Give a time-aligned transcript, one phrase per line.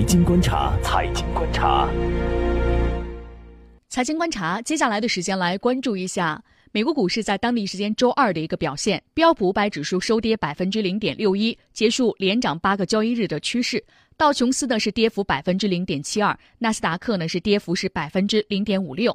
[0.00, 1.86] 财经观察，财经观察，
[3.90, 4.58] 财经观察。
[4.62, 6.42] 接下来的时间来关注一下
[6.72, 9.02] 美国股市在当地时间周二的一个表现。
[9.12, 13.84] 标普五百指数收跌百分之零点六一，结束连涨八个交易日的趋势。
[14.16, 19.14] 道琼斯呢是跌幅百分之零点七二，纳斯达克呢是跌幅是百分之零点五六。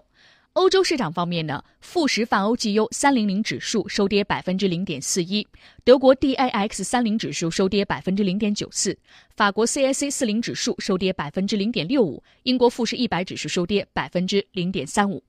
[0.56, 5.46] 欧洲市场方面呢，富时泛欧绩优三零零指数收跌百分之零点四一，
[5.84, 8.98] 德国 DAX 三零指数收跌百分之零点九四，
[9.36, 15.22] 法国 C I C 四零指数收跌百分之零点六五，英国富时一百指数收跌百分之零点三五。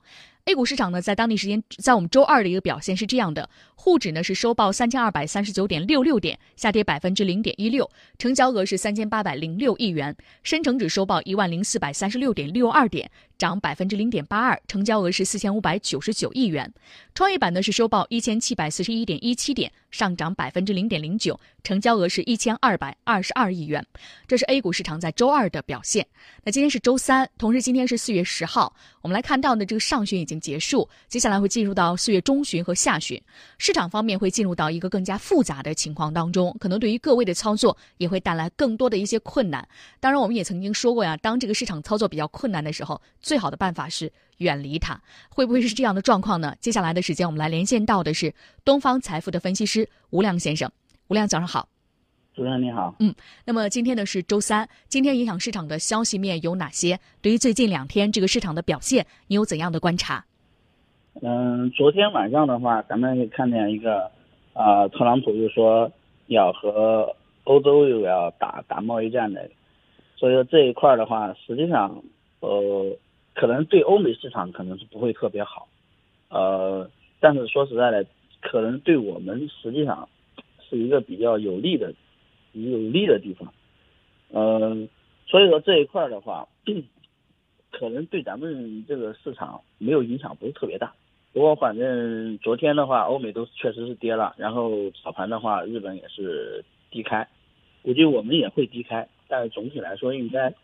[0.47, 10.15] A 股市场呢，在当地时间，在我们周二的一个表现是这样的：沪指呢是收报三千二百三十九点六六点，下跌百分之零点一六，成交额是三千八百零六亿元；
[10.45, 16.65] 深成指收报一万零四百三十六点六二点，涨百分之零点八二，成交额是四千五百九十九亿元；
[17.13, 23.85] 创业板呢是收报一千七百四十一点一七点，上涨百分之零点零九，成交额是一千二百二十二亿元。
[24.27, 26.07] 这是 A 股市场在周二的表现。
[26.45, 30.37] 那今天是周三，同时今天是四月十号，我们来看到呢，这个上旬已经。
[30.47, 33.21] 结束，接下来会进入到四月中旬和下旬，
[33.57, 39.67] 市场方面会进入到一个更加复杂的情况当中，可能对于各位的操作也会带来更多的一些困难。
[39.99, 45.01] 当然，我们也曾经说过呀，当这个市场操作比较困难的时候，最好的办法是远离它。
[45.29, 46.55] 会不会是这样的状况呢？
[46.61, 48.35] 接下来的时间，我们来连线到的是
[48.65, 50.71] 东方财富的分析师吴亮先生。
[51.09, 51.69] 吴亮，早上好。
[52.35, 53.15] 主持人你好，嗯，
[53.47, 57.01] 那么今天呢是周三，今天影响市场的消息面有哪些？
[57.23, 60.23] 对于最近两天这个市场的表现，你有怎样的观察？
[61.23, 64.11] 嗯，昨天晚上的话，咱们看见一个，
[64.53, 65.91] 啊，特朗普就说
[66.27, 69.49] 要和欧洲又要打打贸易战的，
[70.17, 72.03] 所以说这一块的话，实际上，
[72.41, 72.95] 呃，
[73.37, 75.69] 可能对欧美市场可能是不会特别好，
[76.31, 78.05] 呃，但是说实在的，
[78.41, 80.09] 可能对我们实际上
[80.69, 81.95] 是一个比较有利的。
[82.59, 83.53] 有利的地方，
[84.33, 84.89] 嗯，
[85.27, 86.49] 所以说这一块的话，
[87.71, 90.95] 可能对咱们这个市场没有影响，不是特别大。
[91.35, 97.29] 不过反正昨天的话，欧美都确实是跌了，然后早盘的话，日本也是低开，
[97.83, 100.55] 估计我们也会低开，但是总体来说应该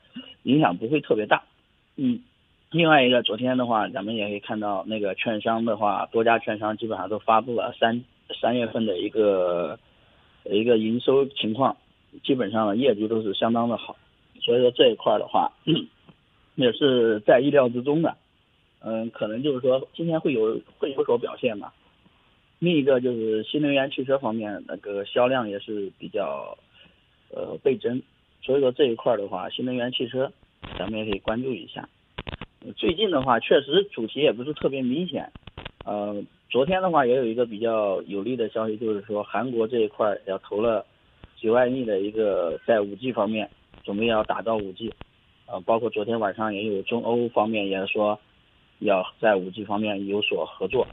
[0.45, 1.45] 影响不会特别大。
[1.97, 2.23] 嗯，
[2.73, 8.03] 另外一个昨天的话，咱们也可以看到那个券商的话，多家券商基本上都发布了三
[8.41, 9.79] 三月份的一个
[10.45, 11.77] 一个营收情况。
[12.23, 13.97] 基本上业绩都是相当的好，
[14.41, 15.51] 所以说这一块的话，
[16.57, 18.17] 也是在意料之中的。
[18.81, 21.73] 嗯，可能就是说今天会有会有所表现吧。
[22.59, 26.57] 另一个就是新能源汽车方面那个销量也是比较
[27.35, 28.03] 呃倍增，
[28.43, 30.33] 所以说这一块的话，新能源汽车
[30.79, 31.89] 咱们也可以关注一下。
[32.77, 35.33] 最近的话，确实主题也不是特别明显。
[35.85, 40.85] 呃，昨天的话也有一个比较有利的消息，就是说韩国这一块要投了。
[41.41, 43.51] 几万亿的一个在五 G 方面
[43.83, 44.95] 准备要打造五 G，
[45.47, 48.17] 呃，包括昨天晚上也有中欧方面也说
[48.79, 50.87] 要在五 G 方面有所合作，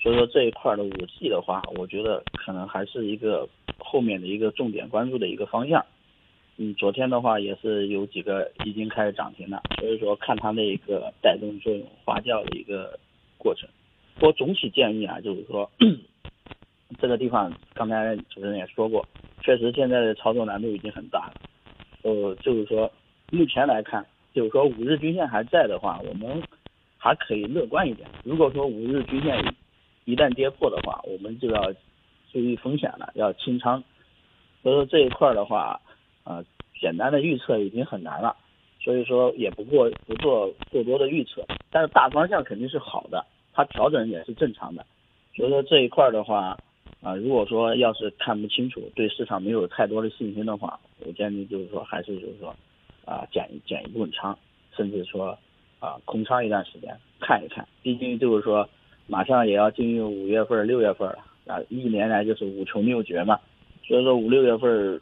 [0.00, 3.48] 所以说这一块的五 G 的话，我觉得可能还是一个
[3.78, 5.84] 后面的一个重点关注的一个方向。
[6.58, 12.98] 嗯，昨天的话也是有几个已经开始涨停了，所以说看它的一个带动作用发酵的一个
[13.36, 13.68] 过程。
[14.20, 15.70] 我总体建议啊，就是说
[16.98, 19.06] 这个地方刚才主持人也说过。
[19.42, 21.34] 确实，现在的操作难度已经很大了。
[22.02, 22.90] 呃，就是说，
[23.30, 26.42] 目前来看，就是说五日均线还在的话，我们
[26.96, 28.08] 还可以乐观一点。
[28.24, 29.54] 如果说五日均线
[30.04, 31.72] 一旦跌破的话，我们就要
[32.32, 33.84] 注意风险了，要清仓。
[34.62, 35.80] 所以说这一块的话，
[36.26, 36.44] 呃，
[36.78, 38.36] 简单的预测已经很难了。
[38.78, 44.84] 所以说也不过不做过多的预测，但是大方向肯定是好的，它调整也是正常的。
[45.34, 46.58] 所以说这一块的话。
[47.02, 52.56] 啊，如果说要是看不清楚，对市场没有太多的信心的话，我建议就是说，还是就是说，
[53.04, 54.36] 啊减减一部分仓，
[54.74, 55.38] 甚至说
[55.78, 57.68] 啊空仓一段时间看一看。
[57.82, 58.68] 毕竟就是说，
[59.06, 63.38] 马上也要进入五月份、六月份了啊，一年来就是五穷六绝嘛。
[63.86, 65.00] 所以说五六月份，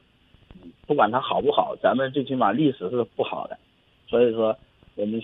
[0.86, 3.56] 不管它好不好，咱们最起码历史是不好的。
[4.08, 4.56] 所以说，
[4.96, 5.20] 我们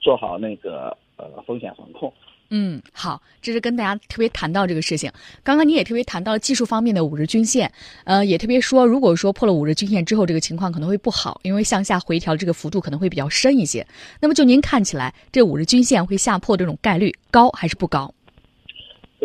[0.00, 2.12] 做好那个呃风险防控。
[2.50, 5.10] 嗯，好，这是跟大家特别谈到这个事情。
[5.42, 7.72] 刚刚你也特别谈到了技术方面的五日均线，
[8.04, 13.84] 呃，也特别说，如果说破了五日均线之后，这个情况可能会不好，因为向下回调这个幅度可能会比较深一些。
[14.20, 18.14] 那么就您看起来，这五日均线会下破这种概率高还是不高？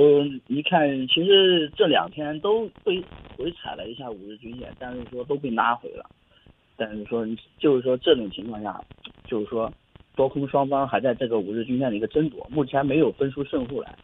[0.01, 3.03] 嗯，你看，其实这两天都被
[3.37, 6.09] 回踩了一下五日均线，但是说都被拉回了。
[6.75, 7.27] 但是说，
[7.59, 8.81] 就是说这种情况下，
[9.25, 9.71] 就是说。
[10.13, 13.95] 多空双方还在这个五日均线的一个争夺，目前没有分出胜负来。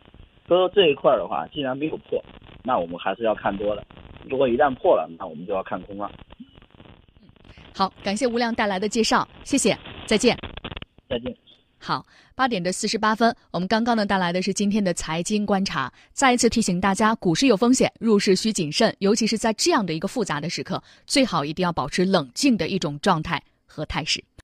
[0.47, 2.23] 所以说这一块的话，既然没有破，
[2.63, 3.83] 那我们还是要看多的。
[4.23, 6.09] 如果一旦破了，那我们就要看空了。
[7.75, 10.35] 好，感谢吴亮带来的介绍，谢谢，再见。
[11.09, 11.46] 再见。
[11.79, 24.23] 好，八点的四十八分，我们刚刚呢带来的是今天的财经观察，再一次提醒大家，股市有风险，入市需谨慎，尤其是在这样的一个复杂的时刻，最好一定要保持冷静的一种状态和态势。